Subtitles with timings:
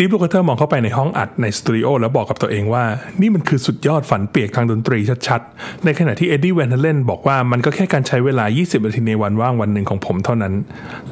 [0.00, 2.84] สตีฟลูคาเตอร์มองเข้าไปในห้องอัดในสตูดิโอแล้วบอกกับตัวเองว่า
[3.20, 10.54] นี่มันคือสุดยอดฝันเปียกทางดนตรีชัดๆ ในขณะที่เอ็ดดี้แวนเฮเลนบอกว่ามันก็แค่การใช้เวลา 20 นาทีในวันว่างวันหนึ่งของผมเท่านั้น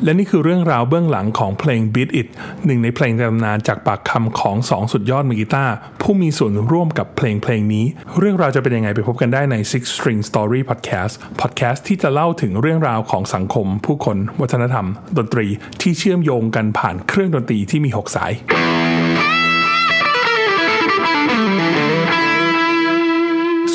[0.04, 2.28] และนี่คือเรื่องราวเบื้องหลังของเพลง Beat It
[2.66, 7.84] หนึ่งในเพลงตำนานจากปากคำของสองสุดยอดมือกีตาร์ผู้มีส่วนร่วมกับเพลงเพลงนี้
[8.18, 14.86] เรื่องราวจะเป็นยังไงไปพบกันได้ใน Six String Story Podcast Podcast ที่จะเล่าถึงเรื่องราวของสังคม ผู้คน วัฒนธรรม
[15.18, 15.46] ดนตรี
[15.80, 18.34] ที่เชื่อมโยงกันผ่านเครื่องดนตรีที่มี 6 สาย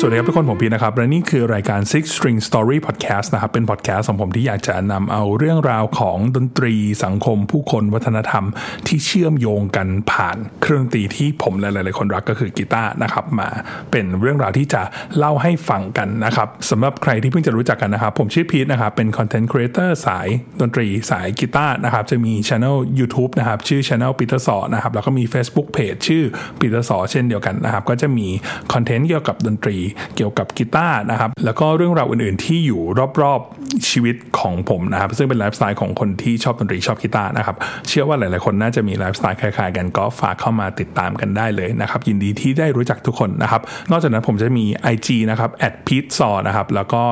[0.04, 6.74] สวัสดีครับทุกคนผมพีนะครับ และนี่คือรายการ Six String Story Podcast นะครับ เป็นพอดแคสต์ของผมที่อยากจะนำเอาเรื่องราวของดนตรี
[7.04, 8.44] สังคมผู้คนวัฒนธรรม
[8.86, 13.48] ที่เชื่อมโยงกันผ่านเครื่องดนตรีที่ผมและหลายๆคนรักก็คือกีตาร์นะครับ มา
[13.90, 14.82] เป็นเรื่องราวที่จะ
[15.18, 20.28] เล่าให้ฟังกันนะครับสำหรับใครที่เพิ่งจะรู้จักกันนะครับ ผมชื่อพีทนะครับ เป็น Content Creator สาย
[20.60, 26.22] ดนตรีสายกีตาร์นะครับ จะมี Channel YouTube นะครับ ชื่อ Channel ปีเตอร์สอนะครับ แล้วก็มี Facebook Page ชื่อ
[26.60, 28.28] ปีเตอร์สอเช่นเดียวกันนะครับ ก็จะมี
[28.72, 29.78] คอนเทนต์เกี่ยวกับดนตรี
[30.16, 32.80] เกี่ยวกับกีตาร์นะครับ แล้วก็เรื่องราวอื่นๆที่อยู่
[33.22, 37.56] รอบๆชีวิตของผมนะครับ ซึ่งเป็นไลฟ์สไตล์ของคนที่ชอบดนตรีชอบกีตาร์นะครับ
[37.88, 45.50] เชื่อว่าหลายๆคนน่าจะมีไลฟ์สไตล์คล้ายๆกันก็ฝากเข้ามาติดตามกันได้เลยนะครับ ยินดีที่ได้รู้จักทุกคนนะครับ นอกจากนั้นผมจะมี IG นะครับ
[45.86, 47.02] p e t s a w นะครับ แล้วก็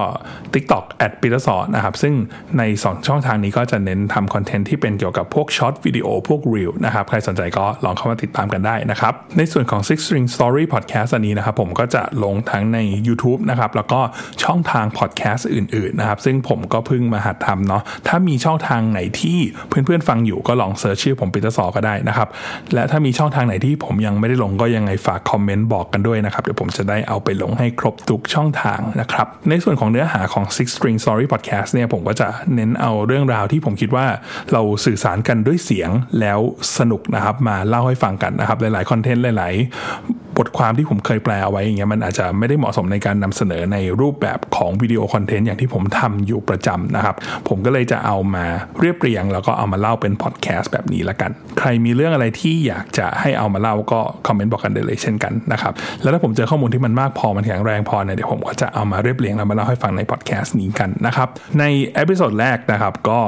[0.54, 0.84] TikTok
[1.22, 2.14] p e t s a w นะครับ ซึ่ง
[2.58, 13.40] ใน 2 ช่องทางนี้ก็จะเน้นทำคอนเทนต์ที่เป็นเกี่ยวกับพวก short video พวก reel นะครับ ใครสนใจก็ลองเข้ามาติดตามกันได้นะครับ ในส่วนของ Six String Story Podcast อันนี้นะครับผมก็จะลงทั้งใน YouTube
[13.50, 14.00] นะครับแล้วก็
[14.44, 22.28] ช่องทางพอดแคสต์อื่นๆนะครับซึ่งผมก็เพิ่งมาหัดทำเนาะถ้ามีช่องทางไหนที่เพื่อนๆฟังอยู่ก็ลอง search ชื่อผมปีเตอร์สอก็ได้นะครับ
[22.74, 34.06] และถ้ามีช่องทางไหนที่ผมยังไม่ได้ลงก็ยังไงฝากคอมเมนต์บอกกันด้วยนะครับเดี๋ยวผมจะได้เอาไปลงให้ครบทุกช่องทางนะครับในส่วนของเนื้อหาของ Six String Story Podcast เนี่ยผมก็จะเน้นเอาเรื่องราวที่ผมคิดว่า
[34.52, 36.40] เราสื่อสารกันด้วยเสียงแล้ว
[36.78, 39.54] สนุกนะครับมาเล่าให้ฟังกันนะครับหลายๆคอนเทนต์หลาย
[39.96, 47.16] ๆ บทความที่ผมเคยแปลเอาไว้อย่างเงี้ยมันอาจจะไม่ได้เหมาะสมในการนำเสนอในรูปแบบของวิดีโอคอนเทนต์อย่างที่ผมทำอยู่ประจำนะครับ
[47.48, 48.44] ผมก็เลยจะเอามา
[48.80, 61.64] เรียบเรียง แล้วก็เอามาเล่าเป็นพอดแคสต์แบบนี้ละกัน ใครมีเรื่องอะไรที่อยากจะให้เอามาเล่าก็คอมเมนต์บอกกันได้เลยเช่นกันนะครับ แล้วถ้าผมเจอข้อมูลที่มันมากพอมันแข็งแรงพอเนี่ยเดี๋ยวผมก็จะเอามาเรียบเรียงแล้วมาเล่าให้ฟังในพอดแคสต์นี้กันนะครับ ใน
[61.94, 63.20] episode แรกนะครับก็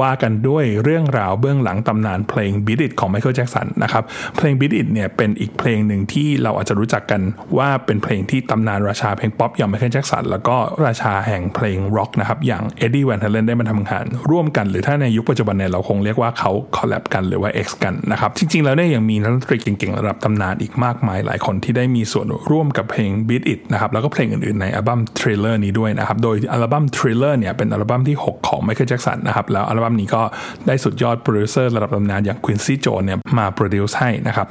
[0.00, 4.04] ว่ากันด้วยเรื่องราวเบื้องหลังตำนานเพลง Beat It ของไมเคิลแจ็คสันนะครับ
[4.36, 7.20] เพลง Beat It เนี่ยเป็นอีกเพลงหนึ่งที่เราอาจจะรู้จักกัน
[7.58, 30.22] ว่าเป็นเพลงที่ตำนานราชาเพลงป๊อปอย่างไมเคิลแจ็คสันแล้วก็ราชาแห่งเพลงร็อกนะครับอย่างเอ็ดดี้แวนเฮเลนได้มาทำงานร่วมกัน หรือถ้าในยุคปัจจุบันเนี่ยเราคงเรียกว่าเขา collab กันหรือว่า X กันนะครับจริงๆแล้วเนี่ยยังมีนักดนตรีเก่งๆระดับตำนานอีกมากมายหลายคนที่ได้มีส่วนร่วมกับเพลง Beat It นะครับแล้วก็เพลงอื่นๆในอัลบั้ม Thriller นี้ด้วยนะครับโดยอัลบั้ม Thriller เนี่ยเป็นอัลบั้มที่ 6 ของไมเคิลแจ็คสันนะครับแล้วอัลบั้มนี้ก็
[30.66, 34.48] ได้สุดยอดโปรดิวเซอร์ระดับตำนานอย่างควินซี่โจนส์เนี่ยมา produce ให้นะครับ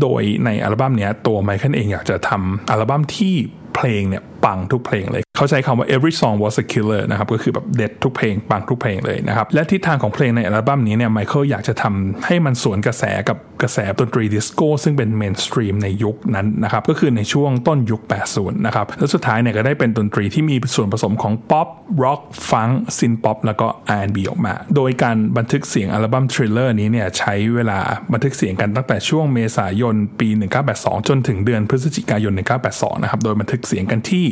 [0.00, 3.34] โดยในอัลบั้มนี้ตัวไมเคิลเองอยากจะทำอัลบั้มที่
[3.80, 18.00] เพลงเนี่ยปังทุกเพลงเลย เขาใช้คำว่า every song was a killer นะครับก็คือแบบเด็ดทุกเพลงปังทุกเพลงเลยนะครับและทิศทางของเพลงในอัลบั้มนี้เนี่ยไมเคิลอยากจะทำให้มันสวนกระแสกับกระแสดนตรีดิสโก้ซึ่งเป็น mainstream ในยุคนั้นนะครับก็คือในช่วงต้นยุค
[18.32, 21.68] 80 นะครับแล้วสุดท้ายเนี่ยก็ได้เป็นดนตรีที่มีส่วนผสมของป๊อป
[22.02, 23.66] ร็อก funk synth-pop แล้วก็
[24.00, 27.78] R&B ออกมา โดยการบันทึกเสียงอัลบั้ม Thriller นี้เนี่ยใช้เวลา
[28.12, 30.28] บันทึกเสียงกันตั้งแต่ช่วงเมษายนปี
[30.68, 32.32] 1982 จนถึงเดือนพฤศจิกายน
[32.68, 34.26] 1982 นะครับโดยบันทึกเสียงกันที่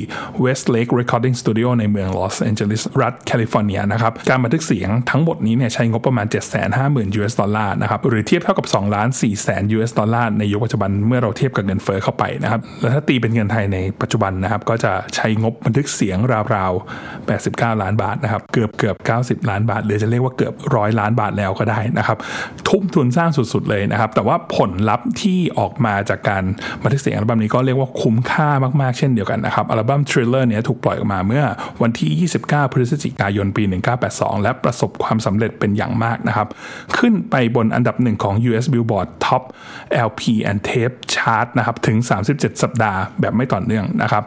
[0.45, 6.27] Westlake Recording Studio ในเมืองลอสแอนเจลิสรัฐแคลิฟอร์เนียนะครับ การบันทึกเสียงทั้งหมดนี้เนี่ยใช้งบประมาณ
[6.73, 16.19] 750,000 US ดอลลาร์นะครับ หรือเทียบเท่ากับ2ล้าน4แสน US ดอลลาร์ในยุคปัจจุบันเมื่อเราเทียบกับเงินเฟ้อเข้าไปนะครับ และถ้าตีเป็นเงินไทยในปัจจุบันนะครับ ก็จะใช้งบบันทึกเสียง
[16.55, 18.97] ราวๆ 89 ล้านบาทนะครับ เกือบเกือบ
[19.45, 22.19] 90 ล้านบาท หรือจะเรียกว่าเกือบร้อยล้านบาทแล้วก็ได้นะครับ
[22.69, 26.45] ทุ่มทุนสร้างสุดๆเลยนะครับ แต่ว่าผลลัพธ์ที่ออกมาจากการ
[26.83, 28.49] บันทึกเสียงอัลบั้มนี้ก็เรียกว่าคุ้มค่า
[28.81, 31.45] มากๆ เช่นเดียวกันนะครับอัลบั้ม Thriller เนี่ยถูกปล่อยออกมาเมื่อ
[31.83, 33.65] วันที่ 29 พฤศจิกายนปี
[34.05, 36.49] 1982 และประสบความสำเร็จเป็นอย่างมากนะครับ
[36.99, 39.43] ขึ้นไปบนอันดับหนึ่งของ US Billboard Top
[40.09, 40.21] LP
[40.51, 41.97] and Tape Chart นะครับ ถึง
[42.31, 44.25] 37 สัปดาห์แบบไม่ต่อเนื่องนะครับ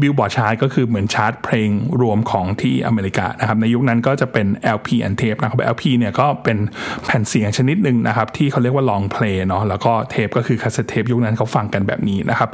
[0.00, 1.70] บิลบอร์ดชาร์ตก็คือเหมือนชาร์ตเพลง
[2.00, 4.46] รวมของที่อเมริกานะครับในยุคนั้นก็จะเป็น
[4.76, 6.58] LP and tape นะครับ LP เนี่ยก็เป็น
[7.06, 12.50] แผ่นเสียงชนิดหนึ่งนะครับที่เขาเรียกว่า long play เนาะแล้วก็เทปก็คือคาสเซ็ตเทปยุคนั้นเขาฟังกันแบบนี้นะครับ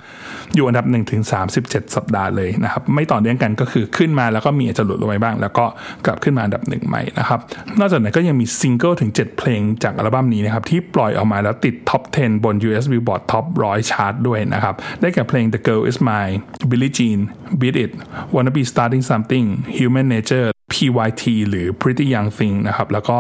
[0.55, 1.23] อยู่อันดับ1ถึง
[1.59, 5.65] 37 สัปดาห์เลยนะครับ ไม่ต่อเนื่องกันก็คือขึ้นมาแล้วก็มีอาจจะหลุดลงไปบ้าง แล้วก็
[6.06, 7.41] กลับขึ้นมาอันดับหนึ่งใหม่นะครับ
[7.79, 16.37] นอกจากนั้นก็ยังมีซิงเกิลถึง 7 เพลงจากอัลบั้มนี้นะครับที่ปล่อยออกมาแล้วติด top 10 บน US Billboard Top 100 ชาร์ตด้วยนะครับได้แก่เพลง The Girl Is Mine
[16.71, 17.21] Billie Jean
[17.61, 17.90] Beat It
[18.34, 19.46] Wanna Be Startin' Somethin'
[19.78, 23.19] Human Nature PYT หรือ Pretty Young Thing นะครับแล้วก็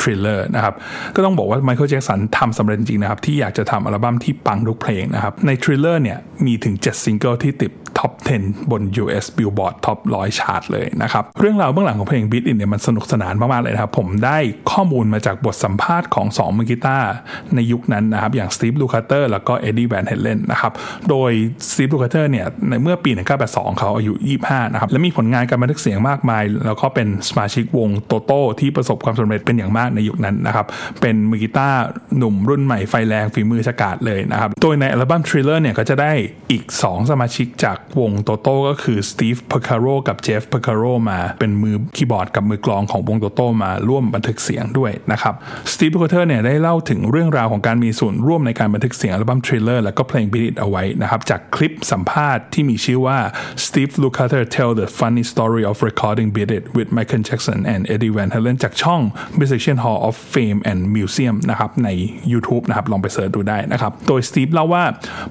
[0.00, 0.74] Thriller นะครับ
[1.16, 8.12] ก็ต้องบอกว่าไมเคิลแจ็กสันทำสำเร็จจริงนะครับ ที่อยากจะทำอัลบั้มที่ปังทุกเพลงนะครับ ใน Thriller เนี่ย มีถึง 7 ซิงเกิลที่ติด top
[8.44, 14.38] 10 บน US Billboard Top 100 ชาร์ตเลยนะครับ เรื่องราวเบื้องหลังของเพลง Beat It เนี่ยมันสนุกสนานมาก ๆ เลยนะครับ ผมได้
[14.72, 17.08] ข้อมูลมาจากบทสัมภาษณ์ของ2มือกีตาร์
[17.54, 20.72] ในยุคนั้นนะครับ อย่างสตีฟลูคาเตอร์แล้วก็เอ็ดดี้แวนเฮเลนนะครับ
[21.10, 21.30] โดย
[21.70, 23.10] สตีฟลูคาเตอร์เนี่ยในเมื่อปี
[23.44, 24.12] 1982 เขาอายุ
[24.44, 30.66] 25 นะครับ และมีผลงานการบันทึกเสียงมากมาย แล้วก็เป็นสมาชิกวงโตโต้ที่ประสบความสำเร็จเป็นอย่างมากในยุคนั้นนะครับ
[31.00, 31.80] เป็นมือกีตาร์
[32.18, 36.12] หนุ่มรุ่นใหม่ไฟแรงฝีมือฉกาจเลยนะครับโดยในอัลบั้ม Thriller เนี่ยก็จะได้
[36.50, 45.34] อีก 2 สมาชิกจากวงโตโต้ก็คือสตีฟพอร์คาโรกับเจฟฟ์พอร์คาโรมาเป็นมือคีย์บอร์ดกับมือกลองของวงโตโต้มาร่วมบันทึกเสียงด้วยนะครับ
[45.72, 53.18] สตีฟลูคาเทอร์เนี่ยได้เล่าถึงเรื่องราวของการมีส่วนร่วมในการบันทึกเสียงอัลบั้ม Thriller แล้วก็เพลง Beat It เอาไว้นะครับจากคลิปสัมภาษณ์ที่มีชื่อว่า
[53.64, 58.12] Steve Lukather tell the funny story of recording Beat It with Michael Jackson and Eddie
[58.16, 59.00] Van Halen จากช่อง
[59.40, 61.88] Musician Hall of Fame and Museum นะครับใน
[62.32, 64.84] YouTube นะครับลองไป search ดูได้นะครับโดยสตีฟเล่าว่า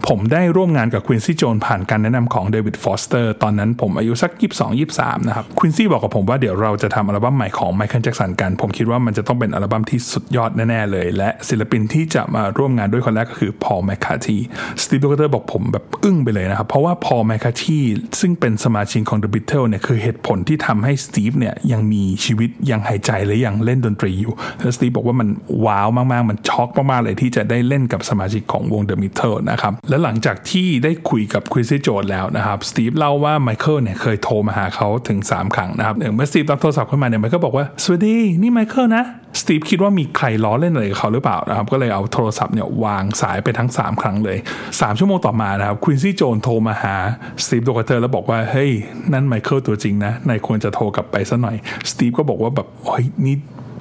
[0.08, 14.38] ผมได้ร่วมงานกับควินซี่โจนส์ผ่านการแนะนำของเดวิดฟอสเตอร์ตอนนั้นผมอายุสัก 22 23 นะครับควินซี่บอกกับผมว่าเดี๋ยวเราจะทำอัลบั้มใหม่ของไมเคิลแจ็กสันกัน ผมคิดว่ามันจะต้องเป็นอัลบั้มที่สุดยอดแน่ ๆ เลย และศิลปินที่จะมาร่วมงานด้วยคนแรกก็คือพอลแมคคาร์ทนีย์
[14.84, 17.80] สตีฟลูคาเธอร์บอกผมแบบอึ้งไปเลยนะครับ เพราะว่าพอลแมคคาร์ตนีย์
[18.19, 25.30] ซึ่งเป็นสมาชิกของ The Beatles เนี่ยคือเหตุผลที่ทำให้สตีฟเนี่ยยังมีชีวิตยังหายใจและยังเล่นดนตรีอยู่แล้วสตีฟบอกว่ามัน
[25.66, 39.04] ว้าวมาก ๆ มันช็อกมาก ๆ เลยที่จะได้เล่นกับสมาชิกของวง The Beatles นะครับและหลังจากที่ได้คุยกับควินซี่โจนส์แล้วนะครับสตีฟเล่าว่าไมเคิลเนี่ยเคยโทรมาหาเขาถึง 3 ครั้งนะครับเมื่อสตีฟรับโทรศัพท์ขึ้นมาเนี่ยไมเคิลบอกว่าสวัสดีนี่ไมเคิลนะ
[39.42, 44.38] สตีฟคิดว่ามีใครล้อเล่นอะไรกับเขาหรือเปล่านะครับก็เลยเอาโทรศัพท์เนี่ยวางสายไปทั้ง 3 ครั้งเลย
[44.70, 46.96] 3 ชั่วโมงต่อมานะครับควินซี่โจนส์โทรมาหา
[47.44, 48.72] สตีฟลูคาเธอร์แล้วบอกว่าเฮ้ย
[49.14, 51.58] นั่นไมเคิลตัวจริงนะนายควรจะโทรกลับไปซะหน่อย
[51.90, 53.36] สตีฟก็บอกว่าแบบเฮ้ยนี่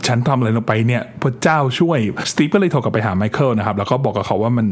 [0.09, 1.99] ฉันทำอะไรลงไปเนี่ยพระเจ้าช่วย
[2.31, 4.67] สตีฟก็เลยโทรกลับไปหาไมเคิลนะครับแล้วก็บอกกับเขาว่ามัน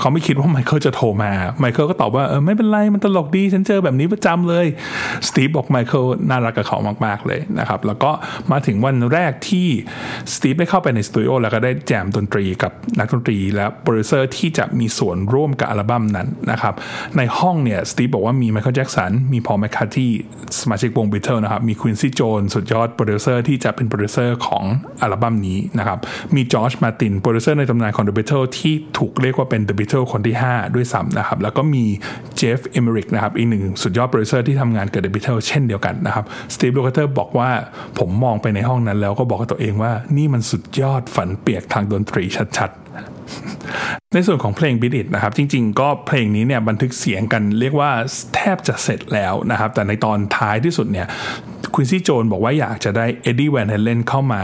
[0.00, 4.66] เขาไม่คิดว่าไมเคิลจะโทรมาไมเคิลก็ตอบว่าเออไม่เป็นไรมันตลกดีฉันเจอแบบนี้ประจำเลย
[5.28, 8.10] สตีฟบอกไมเคิลน่ารักกับเขามากๆเลยนะครับแล้วก็
[8.50, 9.68] มาถึงวันแรกที่
[10.34, 16.74] สตีฟได้เข้าไปในสตูดิโอแล้วก็ได้แจมดนตรีกับนักดนตรีและโปรดิวเซอร์ที่จะมีส่วนร่วมกับอัลบั้มนั้นนะครับ
[17.16, 20.12] ในห้องเนี่ยสตีฟบอกว่ามีไมเคิลแจ็กสันมีพอลแมคคาร์ตนีย์
[20.60, 24.64] สมาชิกวงบิทเทิลนะครับมีควินซี่โจนส์สุดยอดโปรดิวเซอร์ที่จะเป็นโปรดิวเซอร์ของ
[25.02, 25.98] อัลบั้มนี้นะครับ
[26.34, 31.84] มีจอร์จมาร์ตินโปรดิวเซอร์ในตำนานของ The Beatles ที่ถูกเรียกว่าเป็น The Beatles คนที่ 5 ด้วยซ้ำนะครับ แล้วก็มี
[32.36, 36.24] เจฟฟ์เอเมอริกนะครับ อีกหนึ่งสุดยอดโปรดิวเซอร์ที่ทำงานกับ The Beatles เช่นเดียวกันนะครับ
[36.54, 37.50] สตีฟลูคาเธอร์บอกว่า
[37.98, 42.24] ผมมองไปในห้องนั้นแล้วก็บอกกับตัวเองว่านี่มันสุดยอดฝันเปียกทางดนตรี
[42.56, 43.13] ชัดๆ
[44.14, 47.90] ในส่วนของเพลง Beat It นะครับ จริง ๆ ก็เพลงนี้เนี่ยบันทึกเสียงกันเรียกว่า
[48.34, 51.06] แทบจะเสร็จแล้วนะครับ แต่ในตอนท้ายที่สุดเนี่ย
[51.74, 54.42] ควินซี่โจนส์บอกว่าอยากจะได้เอ็ดดี้แวนเฮเลนเข้ามา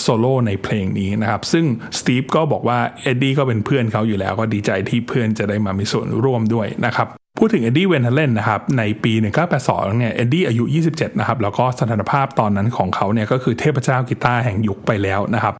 [0.00, 1.64] โซโล่ในเพลงนี้นะครับ ซึ่ง
[1.98, 7.08] สตีฟก็บอกว่าเอ็ดดี้ก็เป็นเพื่อนเขาอยู่แล้วก็ดีใจที่เพื่อนจะได้มามีส่วนร่วมด้วยนะครับ
[7.38, 9.12] พูดถึงเอ็ดดี้แวนเฮเลนนะครับในปี
[9.56, 15.54] 1982เนี่ยเอ็ดดี้อายุ 27 นะครับ แล้วก็สถานภาพตอนนั้นของเขาเนี่ยก็คือเทพเจ้ากีตาร์แห่งยุคไปแล้วนะครับ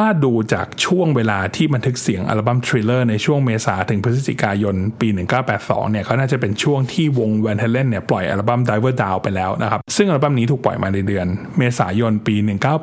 [0.00, 5.08] ถ้าดูจากช่วงเวลาที่บันทึกเสียงอัลบั้ม Thriller ในช่วงเมษาถึงพฤศจิกายนปี
[5.50, 11.26] 1982 เนี่ยก็น่าจะเป็นช่วงที่วง Van Halen เนี่ยปล่อยอัลบั้ม Diver Down ไปแล้วนะครับ ซึ่งอัลบั้มนี้ถูกปล่อยมาในเดือน
[11.58, 12.34] เมษายนปี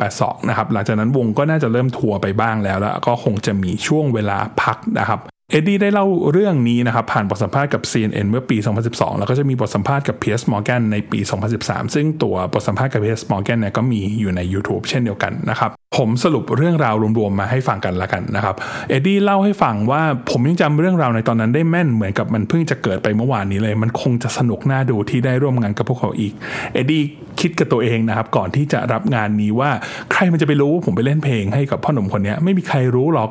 [0.01, 5.19] 1982 นะครับ หลังจากนั้นวงก็น่าจะเริ่มทัวร์ไปบ้างแล้ว แล้วก็คงจะมีช่วงเวลาพักนะครับ
[5.51, 11.20] เอ็ดดี้ได้เล่าเรื่องนี้นะครับผ่านบทสัมภาษณ์กับ CNN เมื่อปี 2012 แล้วก็จะมีบทสัมภาษณ์กับ Piers Morgan ในปี
[11.58, 18.56] 2013 ซึ่งตัวบทสัมภาษณ์กับ Piers Morgan เนี่ยก็มีอยู่ใน YouTube เช่นเดียวกันนะครับ ผมสรุปเรื่องราวรวมๆมาให้ฟังกันละกันนะครับ
[18.90, 26.34] เอ็ดดี้เล่าให้ฟังว่าผมยังจำเรื่องราวในตอนนั้นได้แม่นเหมือนกับมันเพิ่งจะเกิดไปเมื่อวานนี้เลย มันคงจะสนุกน่าดูที่ได้ร่วมงานกับพวกเขาอีก
[26.74, 27.04] เอ็ดดี้
[27.40, 29.70] คิดกับตัวเองนะครับ ก่อนที่จะรับงานนี้ว่า
[30.12, 33.30] ใครมันจะไปรู้ว่าผมไปเล่นเพลงให้กับพ่อหนุ่มคนนี้ไม่มีใครรู้หรอก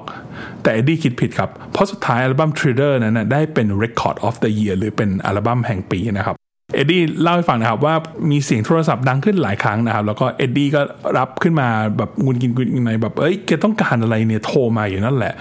[0.62, 6.41] แต่เอ็ดดี้คิดผิดครับ เพราะสุดท้ายอัลบั้ม t r i l l e r นั้นนะได้เป็น Record of the Year หรือเป็นอัลบั้มแห่งปีนะครับ
[6.74, 7.94] เอ็ดดี้เล่าให้ฟังนะครับว่า
[8.30, 10.80] มีเสียงโทรศัพท์ดังขึ้นหลายครั้งนะครับ แล้วก็เอ็ดดี้ก็
[11.18, 15.34] รับขึ้นมาแบบหงุดหงิดหงุดหงิดในแบบเอ้ยแกต้องการอะไรเนี่ยโทรมาอยู่นั่นแหละ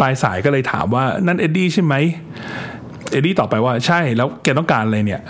[0.00, 1.94] ปลายสายก็เลยถามว่านั่นเอ็ดดี้ใช่ไหม
[3.10, 5.20] เอ็ดดี้ตอบไปว่าใช่แล้วแกต้องการอะไรเนี่ย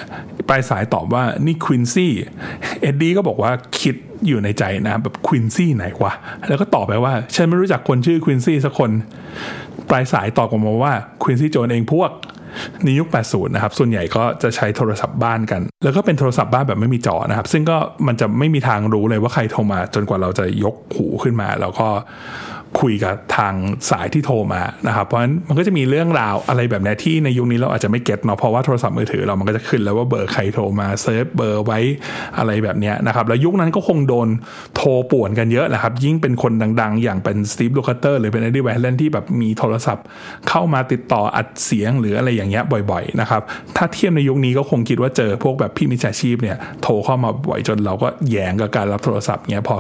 [0.49, 2.13] ปลายสายตอบว่านี่ควินซี่
[2.81, 3.51] เอ็ดดี้ก็บอกว่า
[3.81, 6.13] คิดอยู่ในใจนะแบบควินซี่ไหนวะ
[6.49, 8.91] แล้วก็ตอบไปว่าฉันไม่รู้จักคนชื่อควินซี่สักคน
[9.91, 12.11] ปลายสายตอบกลับมาว่าควินซี่โจนส์เองพวก
[12.85, 21.89] ในยุค 80 นะครับ ส่วนใหญ่ก็จะใช้โทรศัพท์บ้านกัน แล้วก็เป็นโทรศัพท์บ้านแบบไม่มีจอนะครับ ซึ่งก็มันจะไม่มีทางรู้เลยว่าใครโทรมาจนกว่าเราจะยกหูขึ้นมา แล้วก็
[22.81, 23.55] คุยกับปลาย
[23.91, 31.79] สายที่โทรมานะครับเพราะฉะนั้นมันก็จะมีเรื่องราวอะไรแบบนี้ที่ในยุคนี้เราอาจจะไม่ get เนาะเพราะว่าโทรศัพท์มือถือเรามันก็จะขึ้นแล้วว่าเบอร์ใครโทรมาเซิร์ชเบอร์ไว้
[32.39, 34.29] อะไรแบบนี้นะครับแล้วยุคนั้นก็คงโดน
[34.77, 40.05] โทรป่วนกันเยอะแหละครับยิ่งเป็นคนดังๆ อย่างเป็นสตีฟลูคาเธอร์หรือเป็นเอ็ดดี้แวนเฮเลนที่แบบมีโทรศัพท์
[40.49, 43.43] เข้ามาติดต่ออัดเสียงหรืออะไรอย่างเงี้ยบ่อยๆนะครับ
[43.77, 49.77] ถ้าเทียบในยุคนี้ก็คงคิดว่าเจอพวกแบบพี่มิจฉาชีพเนี่ยโทรเข้ามาบ่อยจนเราก็แหยงกับการรับโทรศัพท์เงี้ยพอ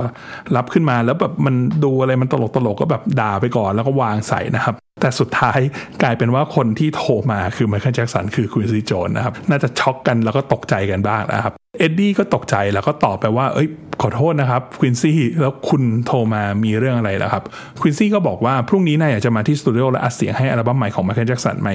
[0.56, 5.58] รับขึ้นมาแล้วแบบมันดูอะไรมันตลกตลกก็แบบด่าไปก่อนแล้วก็วางสายนะครับ แต่สุดท้าย
[6.02, 13.68] กลายเป็นว่าคนที่โทรมาคือไมเคิลแจ็คสันคือควินซี่โจนส์นะครับ น่าจะช็อกกันแล้วก็ตกใจกันบ้างนะครับ เอ็ดดี้ก็ตกใจแล้วก็ตอบไปว่า เอ้ย
[14.02, 17.44] ขอโทษนะครับควินซี่แล้วคุณโทรมามีเรื่องอะไรแล้วครับ
[17.80, 21.70] ควินซี่ก็บอกว่า พรุ่งนี้นายอยากจะมาที่สตูดิโอและอัดเสียงให้อัลบั้มใหม่ของไมเคิลแจ็คสันไหม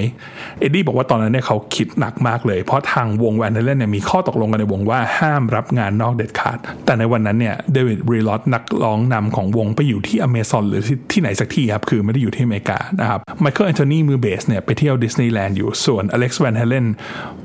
[0.60, 10.82] เอ็ดดี้บอกว่าตอนนั้นเนี่ยเขาคิดหนักมากเลย เพราะทางวงแวนเฮเลนเนี่ยมีข้อตกลงกันในวงว่าห้ามรับงานนอกเด็ดขาด แต่ในวันนั้นเนี่ยเดวิดลีรอธนักร้องนำของวงไปอยู่ที่อเมซอนหรือ
[11.12, 16.86] ที่ไหนสักที่ครับคือไม่ได้อยู่ที่อเมริกานะครับไมเคิลแอนโทนีมือเบสเนี่ยไปเที่ยวดิสนีย์แลนด์อยู่ส่วนอเล็กซ์แวนเฮเลน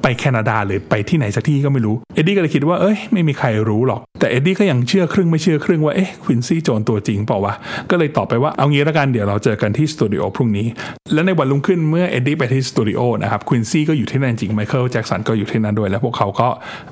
[0.01, 7.53] ไปแคนาดาหรือไปที่ไหนสักที่ก็ไม่รู้เอ็ดดี้ก็เลยคิดว่าเอ้ยไม่มีใครรู้หรอก แต่เอ็ดดี้ก็ยังเชื่อครึ่งไม่เชื่อครึ่งว่าเอ๊ะควินซี่โจนส์ตัวจริงเปล่าวะ
[7.89, 10.67] ก็เลยตอบไปว่าเอางี้ละกันเดี๋ยวเราเจอกันที่สตูดิโอพรุ่งนี้
[11.13, 16.47] และในวันรุ่งขึ้นเมื่อเอ็ดดี้ไปที่สตูดิโอนะครับควินซี่ก็อยู่ที่นั่นจริงไมเคิลแจ็คสันก็อยู่ที่นั่นด้วย แล้วพวกเขาก็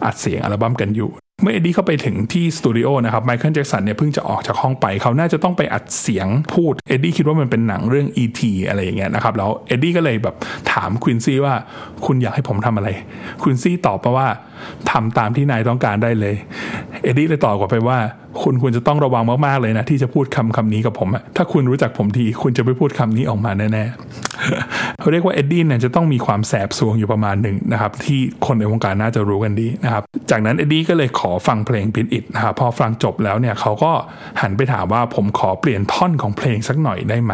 [0.05, 8.41] อัดเสียงอัลบั้มกันอยู่เมื่อเอ็ดดี้เข้าไปถึงที่สตูดิโอนะครับไมเคิลแจ็คสันเนี่ยเพิ่งจะออกจากห้องไปเขาน่าจะต้องไปอัดเสียงพูดเอ็ดดี้คิดว่ามันเป็นหนังเรื่อง E.T.
[8.67, 10.35] อะไรอย่างเงี้ยนะครับแล้วเอ็ดดี้ก็เลยแบบ
[10.71, 11.53] ถามควินซี่ว่า
[12.05, 12.89] คุณอยากให้ผมทำอะไร
[13.41, 14.27] ควินซี่ตอบมาว่า
[14.91, 16.35] ทำตามที่นายต้องการได้เลย
[17.03, 17.97] เอ็ดดี้เลยตอบกลับไปว่า
[18.43, 33.91] คุณควรจะต้องระวังมากๆเลยนะ ที่จะพูดคำคำนี้กับผมอะถ้าคุณรู้จักผมดีคุณจะไม่พูดคำนี้ออกมาแน่ๆเขาเรียกว่าเอ็ดดี้เนี่ยจะต้องมีความแสบทรวงอยู่ประมาณหนึ่งนะครับ ที่คนในวงการน่าจะรู้กันดีนะครับ จากนั้นเอ็ดดี้ก็เลยขอฟังเพลง Beat It นะครับพอฟังจบแล้วเนี่ยเขาก็
[34.41, 37.33] หันไปถามว่าผมขอเปลี่ยนท่อนของเพลงสักหน่อยได้ไหม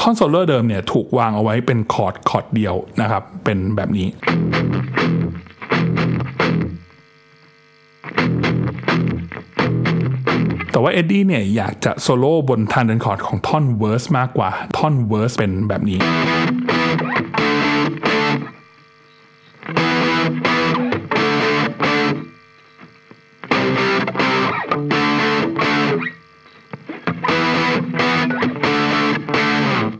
[0.00, 4.08] ท่อนโซโล่เดิมเนี่ยถูกวางเอาไว้เป็นคอร์ดคอร์ดเดียวนะครับเป็นแบบนี้
[10.76, 15.98] แต่ว่าเอ็ดดี้เนี่ยอยากจะโซโล่บนทางเดินคอร์ดของท่อน verse มากกว่าท่อน verse เป็นแบบนี้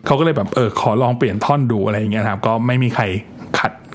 [0.06, 3.04] เขาก็เลยแบบเออขอลองเปลี่ยนท่อนดูอะไรอย่างเงี้ยครับก็ไม่มีใคร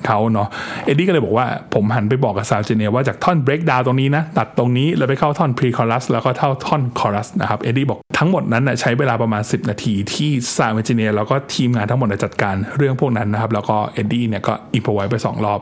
[0.08, 0.48] เขาเนาะ
[0.86, 15.62] เอ็ดดี้ก็เลยบอกว่าผมหันไปบอกกับซาวเจเนียว่าจากท่อน break down ตรงนี้นะ ตัดตรงนี้แล้วไปเข้าท่อน pre chorus แล้วก็เข้าท่อน chorus นะครับเอ็ดดี้บอกทั้งหมดนั้นนะใช้เวลาประมาณ 10 นาทีที่ซาวเจเนียแล้วก็ทีมงานทั้งหมดจัดการเรื่องพวกนั้นนะครับแล้วก็เอ็ดดี้เนี่ยก็ improvise ไป 2 รอบ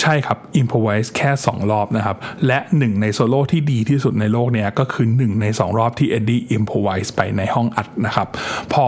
[0.00, 8.28] ใช่ครับ improvise แค่ 2 รอบนะครับ และหนึ่งในโซโล่ที่ดีที่สุดในโลกเนี่ยก็คือ 1 ใน 2 รอบที่เอ็ดดี้ improvise ไปในห้องอัดนะครับ
[8.72, 8.86] พอ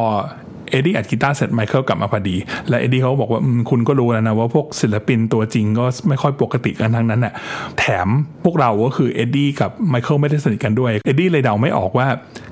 [0.71, 2.37] เอ็ดดี้อัดกีตาร์เสร็จไมเคิลกลับมาพอดี
[2.69, 7.35] และเอ็ดดี้เขาบอกว่าคุณก็รู้แล้วนะว่าพวกศิลปินตัวจริงก็ไม่ค่อยปกติกันทั้งนั้นแหละ
[7.79, 8.09] แถม
[8.45, 12.07] พวกเราก็คือเอ็ดดี้กับไมเคิลไม่ได้สนิทกันด้วยเอ็ดดี้เลยเดาไม่ออกว่า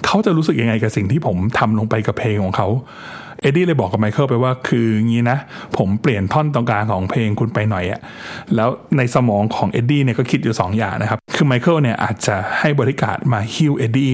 [0.06, 2.68] เขาจะรู้สึกยังไงกับสิ่งที่ผมทำลงไปกับเพลงของเขา
[3.42, 5.38] เอ็ดดี้เลยบอกกับไมเคิลไปว่าคืองี้นะ
[5.76, 8.00] ผมเปลี่ยนท่อนตรงกลางของเพลงคุณไปหน่อยอะ
[8.54, 14.12] แล้วในสมองของเอ็ดดี้เนี่ยก็คิดอยู่ 2 อย่างนะครับ คือไมเคิลเนี่ยอาจจะให้บอดี้การ์ดมาหิ้วเอ็ดดี้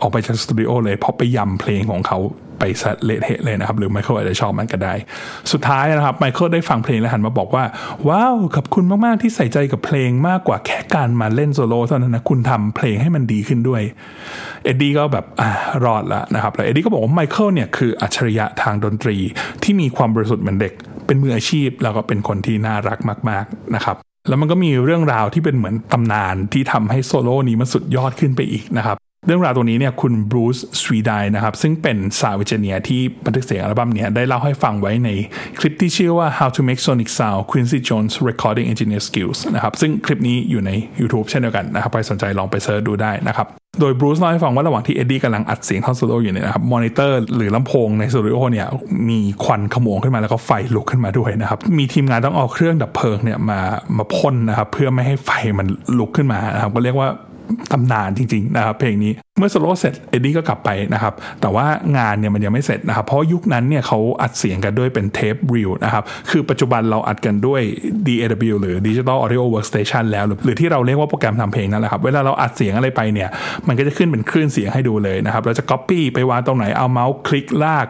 [0.00, 2.18] ออกไปจากสตูดิโอเลยเพราะไปยำเพลงของเขา
[2.60, 4.94] ไปซะเละเทะเลยนะครับ หรือไมเคิลอาจจะชอบมันก็ได้
[5.52, 7.64] สุดท้ายนะครับไมเคิลได้ฟังเพลงแล้วหันมาบอกว่า
[8.08, 13.82] ว้าวขอบคุณมาก ๆ ที่ใส่ใจกับเพลงมากกว่าแค่การมาเล่นโซโล่เท่านั้นนะคุณทำเพลงให้มันดีขึ้นด้วย
[14.64, 15.50] เอ็ดดี้ก็แบบอ่า
[15.84, 19.16] รอดละนะครับแล้วเอ็ดดี้ก็บอกว่าไมเคิลเนี่ยคืออัจฉริยะทางดนตรี
[19.62, 20.72] ที่มีความบริสุทธิ์เหมือนเด็ก
[21.06, 22.98] เป็นมืออาชีพแล้วก็เป็นคนที่น่ารัก
[23.30, 23.96] มาก ๆนะครับ
[24.28, 28.96] แล้วมันก็มีเรื่องราวที่เป็นเหมือนตำนานที่ทำให้โซโล่นี้มันสุดยอดขึ้นไปอีกนะครับ
[29.26, 35.08] เรื่องราวตัวนี้เนี่ยคุณบรูซสวีเดียนนะครับ ซึ่งเป็น sound engineer ที่บันทึกเสียงอัลบั้มเนี้ยได้เล่าให้ฟังไว้ใน
[35.58, 42.80] คลิปที่ชื่อว่า How to Make Sonic Sound Quincy Jones Recording Engineer Skills นะครับ ซึ่งคลิปนี้อยู่ใน YouTube เช่นเดียวกันนะครับใครสนใจลองไป search
[42.88, 43.46] ดูได้นะครับ
[43.80, 48.66] โดยบรูซเล่าให้ฟังว่าระหว่างที่เอ็ดดี้กำลังอัดเสียงท่อนโซโล่อยู่เนี่ยนะครับมอนิเตอร์หรือลำโพงในสตูดิโอเนี่ย
[49.08, 53.60] มีควันขโมงขึ้นมาแล้วก็ไฟลุกขึ้นมาด้วยนะครับมีทีมงานต้องเอาเครื่องดับเพลิงเนี่ยมา
[53.96, 55.66] มาพ่นนะครับเพื่อไม่ให้ไฟมัน
[55.98, 57.08] ลุกขึ้นมานะครับก็เรียกว่า
[57.72, 61.66] ตำนานจริงๆนะครับเพลงนี้เมื่อโซโลเสร็จเอ็ดดี้ก็กลับไปนะครับแต่ว่า
[61.98, 67.60] งานเนี่ยมันยังไม่เสร็จนะครับเพราะยุคนั้นเนี่ยเขาอัดเสียงกันด้วยเป็นเทป reel นะครับคือปัจจุบันเราอัดกันด้วย
[68.06, 73.28] DAW หรือ Digital Audio Workstation แล้ว หรือที่เราเรียกว่าโปรแกรมทำเพลงนั่นแหละครับเวลาเราอัดเสียงอะไรไปเนี่ย
[73.68, 77.86] มันก็จะขึ้นเป็นคลื่นเสียงให้ดูเลยนะครับเราจะ Copy ไปวางตรงไหนเอาเมาส์คลิกลาก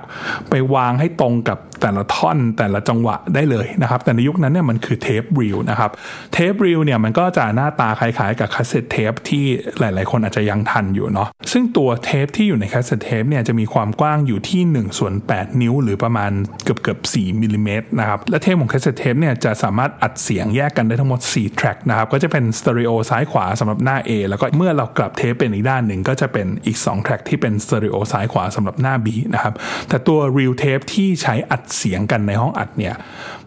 [0.50, 5.91] ไปวางให้ตรงกับ แต่ละท่อนแต่ละจังหวะได้เลยนะครับแต่ในยุคนั้นเนี่ยมันคือเทป reel นะครับ
[6.33, 9.45] เทป reel เนี่ยมันก็จะหน้าตาคล้ายๆกับคาสเซ็ตเทปที่
[9.81, 16.33] หลายๆ คนอาจจะยังทันอยู่เนาะซึ่งตัวเทปที่อยู่ในคาสเซ็ตเทปเนี่ยจะมีความกว้างอยู่ที่1ส่วน8 นิ้ว หรือประมาณ
[16.65, 29.55] เกือบเกือบ4มิลลิเมตรนะครับและเทปของคาสเซ็ตเทปเนี่ยจะสามารถอัดเสียงแยกกันได้ทั้งหมด4 track นะครับก็จะเป็นสเตอริโอซ้ายขวาสำหรับหน้า A แล้วก็เมื่อเรากลับเทปเป็นอีกด้านหนึ่งก็จะเป็นอีก2 track ที่เป็นสเตอริโอซ้ายขวาสำหรับหน้า B นะครับ
[29.89, 32.95] แต่ตัว reel เทปที่ใช้อัดเสียงกันในห้องอัดเนี่ย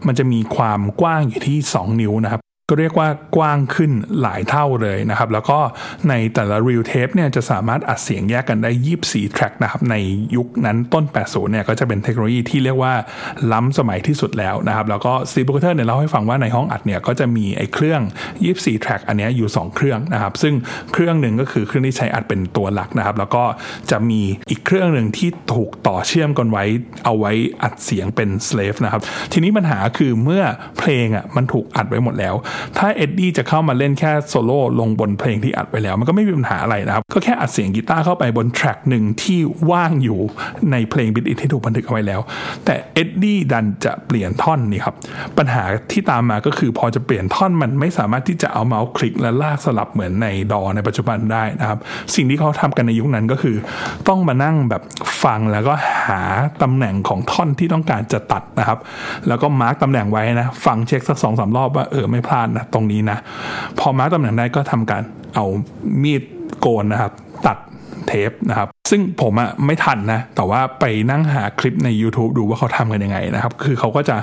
[0.07, 3.91] มันจะมีความกว้างอยู่ที่ 2 นิ้วนะครับ ก็เรียกว่ากว้างขึ้น
[4.21, 5.59] หลายเท่าเลยนะครับ แล้วก็
[6.09, 8.71] ในแต่ละ reel เทปเนี่ยจะสามารถอัดเสียงแยกกันได้
[9.03, 9.95] 24 track นะครับ ใน
[10.35, 12.93] ยุคนั้นต้น 80 เนี่ยก็จะเป็นเทคโนโลยีที่เรียกว่า
[13.51, 18.01] ล้ำสมัยที่สุดแล้วนะครับ แล้วก็สตีฟลูกาเธอร์เนี่ยเล่าให้ฟังว่าในห้องอัดเนี่ยก็จะมีไอ้เครื่อง
[18.41, 20.53] 24 track อันนี้อยู่ 2 เครื่องนะครับ ซึ่ง
[20.93, 23.43] เครื่องหนึ่งก็คือเครื่องที่ใช้อัดเป็นตัวหลักนะครับ แล้วก็
[23.91, 26.63] จะมีอีกเครื่องหนึ่งที่ถูกต่อเชื่อมกันไว้
[27.05, 27.31] เอาไว้
[27.63, 29.01] อัดเสียงเป็น slave นะครับ
[29.33, 30.43] ทีนี้ปัญหาคือเมื่อ
[30.79, 32.35] เพลงอะมันถูกอัดไว้หมดแล้ว
[32.77, 39.39] ถ้าเอ็ดดี้จะเข้ามาเล่นแค่โซโล่ลงบนเพลงที่อัดไว้แล้ว มันก็ไม่มีปัญหาอะไรนะครับ ก็แค่อัดเสียงกีตาร์เข้าไปบน track หนึ่งที่
[39.71, 40.19] ว่างอยู่
[40.71, 42.19] ในเพลงบิดอิที่ถูกบันทึกเอาไว้แล้ว
[42.65, 44.95] แต่เอ็ดดี้ดันจะเปลี่ยนท่อนนี่ครับ
[45.37, 51.79] ปัญหาที่ตามมาก็คือพอจะเปลี่ยนท่อนมันไม่สามารถที่จะเอาเมาส์คลิกและลากสลับเหมือนในดอในปัจจุบันได้นะครับ
[52.15, 53.55] สิ่งที่เขาทำกันในยุคนั้นก็คือ
[54.07, 54.83] ต้องมานั่งแบบ
[55.23, 55.73] ฟังแล้วก็
[56.07, 56.21] หา
[56.61, 58.79] ตำแหน่งของท่อนที่ต้องการจะตัดนะครับ
[59.27, 63.17] แล้วก็มาร์กตำแหน่งไว้นะ ฟังเช็คสักสองสารอบว่าเออไม่พลาดนะตรงนี้นะ
[63.79, 65.01] พอมาตำแหน่งได้ก็ทำการ
[65.35, 65.45] เอา
[66.03, 66.23] มีด
[66.59, 67.11] โกนนะครับ
[67.47, 67.57] ตัด
[68.07, 74.17] เทปนะครับ ซึ่งผมอะไม่ทันนะ แต่ว่าไปนั่งหาคลิปใน YouTube ดูว่าเขาทำกันยังไงนะครับ คือเขาก็จะ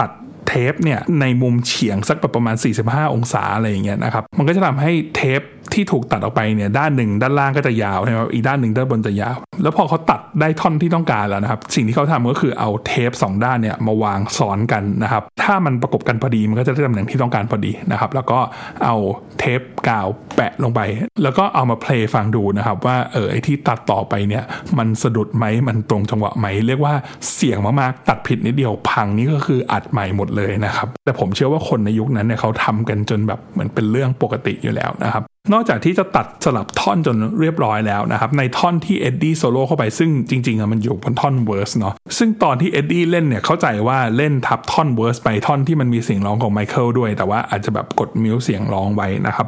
[0.00, 0.10] ตัด
[0.48, 5.40] เทปเนี่ยในมุมเฉียงสักประมาณ 45 องศาอะไรอย่างเงี้ยนะครับ มันก็จะทำให้เทป
[5.74, 18.38] ที่ถูกตัดออกไปเนี่ยด้านหนึ่งด้านล่างก็จะยาวใช่ไหมอีกด้านหนึ่งด้านบนจะยาว แล้วพอเขาตัดได้ท่อนที่ต้องการแล้วนะครับ สิ่งที่เขาทำก็คือเอาเทป 2 ด้านเนี่ยมาวางซ้อนกันนะครับ ถ้ามันประกบกันพอดีมันก็จะได้ตำแหน่งที่ต้องการพอดีนะครับ แล้วก็
[18.84, 18.96] เอา
[19.38, 20.80] เทปกาวแปะลงไป
[21.22, 24.44] แล้วก็เอามา play ฟังดูนะครับ ว่าเออไอที่ตัดต่อไปเนี่ย
[24.78, 26.94] มันสะดุดไหมมันตรงจังหวะไหม เรียกว่า
[27.34, 49.46] เสี่ยงมากๆตัดผิดนิดเดียวพังนี่ก็คืออัดใหม่หมดเลยนะครับแต่ผมเชื่อว่าคนในยุคนั้นเนี่ยเขาทำกันจนแบบเหมือนเป็นเรื่องปกติอยู่แล้วนะครับ นอกจากที่จะตัดสลับท่อนจนเรียบร้อยแล้วนะครับ ในท่อนที่เอ็ดดี้โซโล่เข้าไปซึ่งจริงๆอะมันอยู่บนท่อน verse เนาะซึ่งตอนที่เอ็ดดี้เล่นเนี่ยเข้าใจว่าเล่นทับท่อน verse ไปท่อนที่มันมีเสียงร้องของไมเคิลด้วย แต่ว่าอาจจะแบบกด mute เสียงร้องไว้นะครับ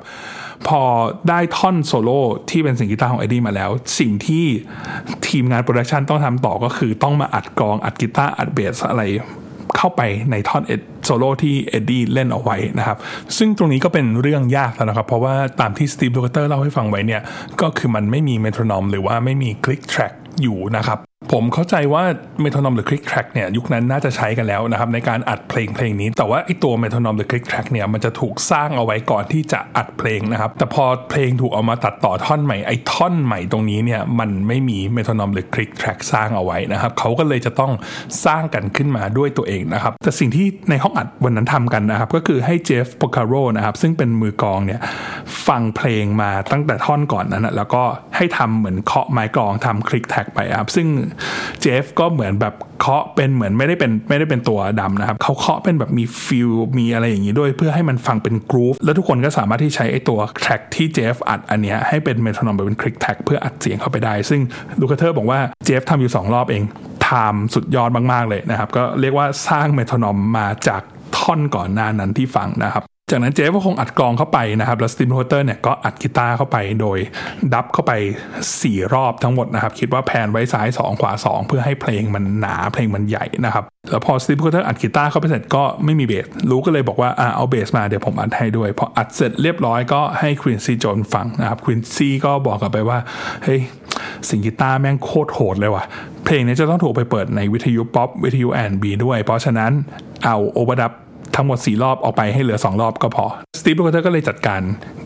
[0.68, 0.82] พอ
[1.28, 4.44] ได้ท่อนโซโล่ที่เป็นเสียงกีตาร์ของเอ็ดดี้มาแล้ว สิ่งที่
[5.28, 9.02] ทีมงาน production ต้องทำต่อก็คือต้องมาอัดกลองอัดกีตาร์อัดเบสอะไร
[9.76, 12.96] เข้าไปในท่อนเอ็ดโซโล่ที่เอ็ดดี้เล่นเอาไว้นะครับ
[13.36, 17.22] ซึ่งตรงนี้ก็เป็นเรื่องยากแล้วนะครับ เพราะว่าตามที่สตีฟลูกาเธอร์เล่าให้ฟังไว้เนี่ย
[17.60, 20.12] ก็คือมันไม่มีเมโทรนอมหรือว่าไม่มี click track
[20.42, 20.98] อยู่นะครับ
[21.32, 22.02] ผมเข้าใจว่า
[22.40, 37.72] เมโทรนอมหรือ click track เนี่ยยุคนั้นน่าจะใช้กันแล้วนะครับในการอัดเพลงเพลงนี้ แต่ว่าไอตัวเมโทรนอมหรือ click track เนี่ยมันจะถูกสร้างเอาไว้ก่อนที่จะอัดเพลงนะครับแต่พอเพลงถูกเอามาตัดต่อท่อนใหม่ไอท่อนใหม่ตรงนี้เนี่ยมันไม่มีเมโทรนอมหรือ click track สร้างเอาไว้นะครับเขาก็เลยจะต้อง
[38.24, 44.80] สร้างกันขึ้นมาด้วยตัวเองนะครับแต่สิ่งที่ในห้องอัดวันนั้นทำกันนะครับก็คือให้เจฟพอร์คาโรนะครับซึ่งเป็นมือกลองเนี่ย
[45.46, 47.82] ฟังเพลงมาตั้งแต่ท่อนก่อนนั้นนะแล้วก็
[48.16, 50.88] ให้ทำเหมือนเคาะไม้กลองทำ click track ไปครับซึ่ง
[51.60, 64.40] เจฟก็เหมือนแบบเคาะเป็นเหมือนไม่ได้เป็นไม่ได้เป็นตัวดำนะครับเขาเคาะเป็นแบบมี feelมีอะไรอย่างนี้ด้วย เพื่อให้มันฟังเป็น groove แล้วทุกคนก็สามารถที่ใช้ไอ้ตัว track ที่เจฟอัดอันเนี้ยให้เป็น metronome เป็น click track เพื่ออัดเสียงเข้าไปได้ ซึ่ง
[64.80, 66.62] ลูคาเทอร์บอกว่าเจฟทำอยู่ 2 รอบเอง
[67.02, 70.82] time สุดยอดมาก ๆ เลยนะครับ ก็เรียกว่าสร้าง metronome มาจาก
[71.18, 76.98] ท่อนก่อนหน้านั้นที่ฟังนะครับ จากนั้นเจฟก็คงอัดกลองเข้าไปนะครับแล้วสตีฟลูคาเทอร์เนี่ยก็อัดกีตาร์เข้าไปโดย
[77.54, 77.92] dub เข้าไป
[78.42, 92.98] 4 รอบทั้งหมดนะครับ คิดว่าแพนไว้ซ้าย 2 ขวา 2 เพื่อให้เพลงมันหนาเพลงมันใหญ่นะครับ แล้วพอสตีฟลูคาเทอร์อัดกีตาร์เข้าไปเสร็จก็ไม่มีเบสลุคก็เลยบอกว่าอ่าเอาเบสมาเดี๋ยวผมอัดให้ด้วย พออัดเสร็จเรียบร้อยก็ให้ควินซีโจนฟังนะครับควินซีก็บอกกลับไปว่า
[93.44, 93.60] เฮ้ย
[94.28, 95.84] เสียงกีตาร์แม่งโคตรโหดเลยว่ะ
[96.24, 99.72] เพลงนี้จะต้องถูกไปเปิดในวิทยุป๊อปวิทยุ R&B ด้วย เพราะฉะนั้น
[100.24, 100.92] เอา overdub
[101.36, 103.26] ทั้งหมด 4 รอบออกไปให้เหลือ 2 รอบก็พอ
[103.58, 104.60] สตีฟลูคาเทอร์ก็เลยจัดการ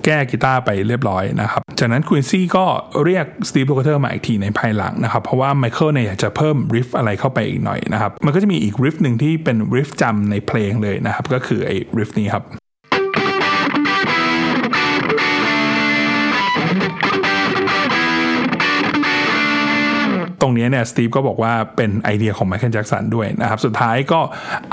[0.05, 2.65] แก้กีตาร์ไปเรียบร้อยนะครับจากนั้นควินซี่ก็
[3.05, 12.45] เรียกสตีฟลูคาเทอร์มาอีกทีในภายหลังนะครับเพราะว่าไมเคิลเนี่ยอยากจะเพิ่ม riff อะไรเข้าไปอีกหน่อยนะครับมันก็จะมีอีก riff หนึ่งที่เป็น riff จำในเพลงเลยนะครับก็คือไอ้ riff นี้ครับ
[20.41, 24.21] ตรงนี้เนี่ยสตีฟก็บอกว่าเป็นไอเดียของไมเคิลแจ็กสันด้วยนะครับสุดท้ายก็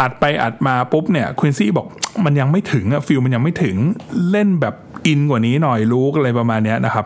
[0.02, 1.88] อัดไปอัดมาปุ๊บเนี่ยควินซี่บอก
[2.26, 3.76] มันยังไม่ถึงอะ feel มันยังไม่ถึง
[4.32, 4.76] เล่นแบบ
[5.08, 7.06] อินกว่านี้หน่อยลุคอะไรประมาณนี้นะครับ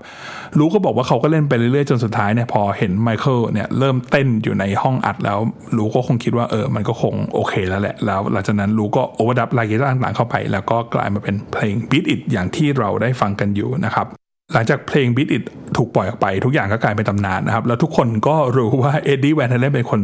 [0.58, 5.40] ลุคก็บอกว่าเขาก็เล่นไปเรื่อยๆ จนสุดท้ายเนี่ยพอเห็นไมเคิลเนี่ยเริ่มเต้นอยู่ในห้องอัดแล้ว
[5.78, 14.08] ลุคก็คงคิดว่าเออมันก็คงโอเคแล้วแหละ แล้วหลังจากนั้นลุคก็ overdub line กีตาร์ต่างๆเข้าไป แล้วก็กลายมาเป็นเพลง Beat It อย่างที่เราได้ฟังกันอยู่นะครับ
[14.54, 15.44] หลังจากเพลง Beat It
[15.78, 20.02] ถูกปล่อยออกไปทุกอย่างก็กลายเป็นตำนานนะครับ แล้วทุกคนก็รู้ว่าเอ็ดดี้แวนเฮเลนเป็นคน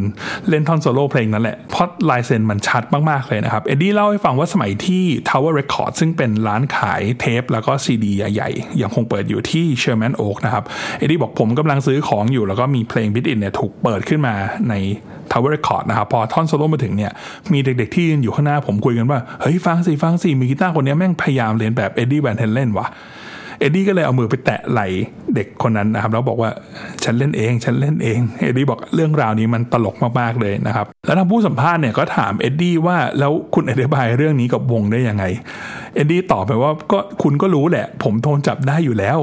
[0.49, 10.63] เล่นท่อนโซโล่เพลงนั้นแหละเพราะลายเซ็นมันชัดมาก ๆ เลยนะครับ เอ็ดดี้เล่าให้ฟังว่าสมัยที่ Tower Record ซึ่งเป็นร้านขายเทปแล้วก็ซีดีใหญ่ๆ ยังคงเปิดอยู่ที่ Sherman Oak นะครับ
[10.97, 14.35] เอ็ดดี้บอกผมกำลังซื้อของอยู่ แล้วก็มีเพลง Beat It เนี่ยถูกเปิดขึ้นมา
[14.69, 14.73] ใน
[15.31, 17.11] Tower Record นะครับพอท่อนโซโล่มาถึงเนี่ย
[17.53, 22.87] มีเด็กๆที่ยืนอยู่ข้างหน้าผมคุยกันว่าเฮ้ยฟังสิฟังสิมีกีตาร์คนนี้แม่งพยายามเลียนแบบเอ็ดดี้แวนเฮเลนว่ะ
[23.59, 24.87] เอ็ดดี้ก็เลยเอามือไปแตะไหล่
[25.35, 26.49] เด็กคนนั้นนะครับแล้วบอกว่า
[27.03, 35.23] ฉันเล่นเอง ฉันเล่นเองเอ็ดดี้บอกเรื่องราวนี้มันตลกมากๆเลยนะครับแล้วทางผู้สัมภาษณ์เนี่ยก็ถามเอ็ดดี้ว่าแล้วคุณอธิบายเรื่องนี้กับวงได้ยังไง
[35.95, 39.19] เอ็ดดี้ตอบไปว่าก็คุณก็รู้แหละ ผมโดนจับได้อยู่แล้ว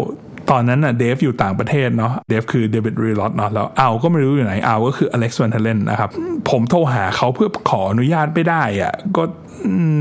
[0.51, 6.11] ตอนนั้นน่ะเดฟอยู่ต่างประเทศเนาะเดฟคือเดวิดลีรอธเนาะแล้วอัลก็ไม่รู้อยู่ไหนอัลก็คืออเล็กซ์แวนเฮเลนนะครับ
[6.51, 9.23] ผมโทรหาเขาเพื่อขออนุญาตไม่ได้อะก็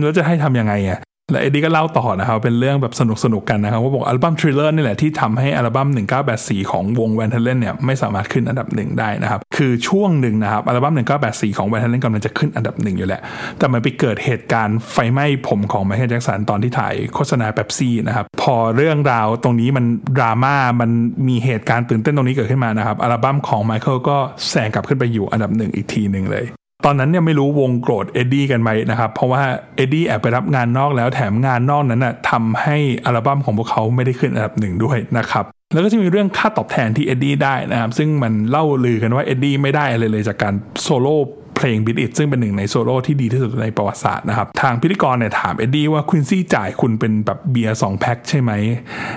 [0.01, 0.99] แล้วจะให้ทำยังไงอะ
[1.33, 5.87] และเอ็ดดี้ก็เล่าต่อนะครับเป็นเรื่องแบบสนุกสนุกกันนะครับว่าบอกอัลบั้ม Thriller นี่แหละที่ทำให้อัลบั้ม
[6.29, 10.93] 1984 ของวงแวนเฮเลนเนี่ยไม่สามารถขึ้นอันดับหนึ่งได้นะครับคือช่วงหนึ่งนะครับอัลบั้ม
[11.25, 13.21] 1984 ของแวนเฮเลนกำลังจะขึ้นอันดับหนึ่งอยู่แหละ
[13.57, 19.85] แต่มันไปเกิดเหตุการณ์ไฟไหม้ผมของไมเคิลแจ็คสันตอนที่ถ่ายโฆษณาเป๊ปซี่นะครับพอเรื่องราวตรงนี้มัน
[20.17, 20.89] ดราม่ามัน
[21.27, 24.17] มีเหตุการณ์ตื่นเต้นตรงนี้เกิดขึ้นมานะครับอัลบั้มของไมเคิลก็
[24.49, 26.45] แซงกลับขึ้นไปอยู่อันดับหนึ่งอีกทีหนึ่งเลย
[26.85, 29.43] ตอนนั้นเนี่ยไม่รู้วงโกรธเอ็ดดี้กันไหมนะครับ เพราะว่า
[29.75, 41.15] เอ็ดดี้แอบไปรับงานนอกแล้วแถมงานนอกนั้นน่ะทำให้อัลบั้มของพวกเขาไม่ได้ขึ้นอันดับหนึ่งด้วยนะครับแล้วก็จะมีเรื่องค่าตอบแทนที่เอ็ดดี้ได้นะครับ ซึ่งมันเล่าลือกันว่าเอ็ดดี้ไม่ได้อะไรเลยจากการโซโล่
[41.55, 48.51] เพลง Beat It ซึ่งเป็นหนึ่งในโซโล่ที่ดีที่สุดในประวัติศาสตร์นะครับ ทางพิธีกรเนี่ยถามเอ็ดดี้ว่าควินซี่จ่ายคุณเป็นแบบเบียร์สองแพ็คใช่ไหม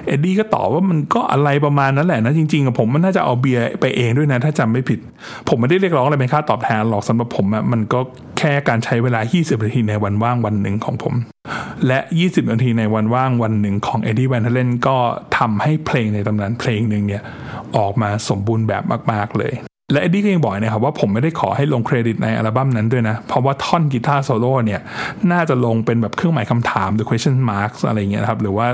[0.07, 4.99] เอ็ดดี้ก็ตอบว่ามันก็อะไรประมาณนั้นแหละนะ จริงๆอะผมมันน่าจะเอาเบียร์ไปเองด้วยนะ ถ้าจำไม่ผิด
[5.49, 8.01] ผมไม่ได้เรียกร้องอะไรเป็นค่าตอบแทนหรอกสำหรับผมอะมันก็
[8.38, 11.14] แค่การใช้เวลา 20 นาทีในวันว่างวันหนึ่งของผม
[11.87, 14.96] และ 20 นาทีในวันว่างวันหนึ่งของเอ็ดดี้แวนเฮเลนก็
[15.38, 17.22] ทำให้เพลงในตำนานเพลงหนึ่งเนี่ย
[17.77, 19.55] ออกมาสมบูรณ์แบบมาก ๆ เลย
[19.92, 24.81] และเอ็ดดี้ก็ยังบอกนะครับว่าผมไม่ได้ขอให้ลงเครดิตในอัลบั้มนั้นด้วยนะ เพราะว่าท่อนกีตาร์โซโล่เนี่ย
[25.33, 28.66] น่าจะลงเป็นแบบเครื่องหมายคำถาม the question marks อะไรเงี้ยครับ หรือว่า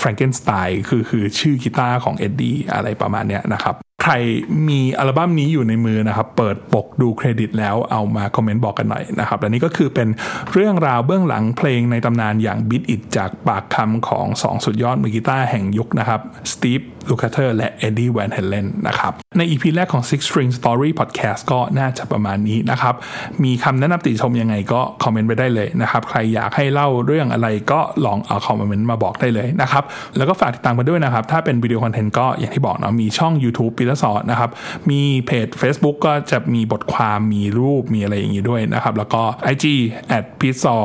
[0.00, 4.12] Frankenstein คือคือชื่อกีตาร์ของเอ็ดดี้อะไรประมาณเนี้ยนะครับ ใคร
[4.68, 10.08] มีอัลบั้มนี้อยู่ในมือนะครับ เปิดปกดูเครดิตแล้วเอามาคอมเมนต์บอกกันหน่อยนะครับและนี่ก็คือเป็น
[10.52, 16.20] เรื่องราวเบื้องหลังเพลงในตำนานอย่าง Beat It จากปากคำของ2สุดยอดมือกีตาร์แห่งยุคนะครับ
[16.52, 22.94] สตีฟ ลูคาเทอร์และเอ็ดดี้แวนเฮเลนนะครับ ใน EP แรกของ Six String Story Podcast ก็น่าจะประมาณนี้นะครับ
[23.44, 29.84] มีคำแนะนำติชมยังไงก็คอมเมนต์ไปได้เลยนะครับ ใครอยากให้เล่าเรื่องอะไรก็ลองเอาคอมเมนต์มาบอกได้เลยนะครับ
[30.16, 34.50] แล้วก็ฝากติดตามกันด้วยนะครับ ถ้าเป็นวิดีโอ content ก็อย่างที่บอกเนาะมีช่อง YouTube ปีเตอร์สอดนะครับ
[34.90, 39.64] มีเพจ Facebook ก็จะมีบทความมีรูปมีอะไรอย่างนี้ด้วยนะครับ แล้วก็ IG
[40.16, 40.76] at p i z z a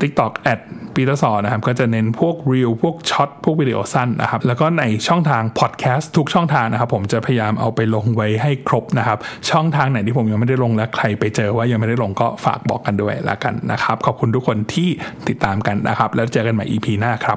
[0.00, 0.60] TikTok at
[0.94, 9.18] ปีเตอร์สอนะครับก็จะเน้นพวก reel พวก short พวกวิดีโอสั้นนะครับแล้วก็ในช่องทางพอดแคสต์ทุกช่องทางนะครับผมจะพยายามเอาไปลงไว้ให้ครบนะครับ
[9.50, 14.88] ช่องทางไหนที่ผมยังไม่ได้ลงและใครไปเจอว่ายังไม่ได้ลงก็ฝากบอกกันด้วยละกันนะครับ ขอบคุณทุกคนที่
[15.28, 17.36] ติดตามกันนะครับ แล้วเจอกันใหม่ EP หน้าครับ